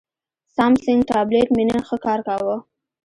[0.55, 2.57] سامسنګ ټابلیټ مې نن ښه کار کاوه.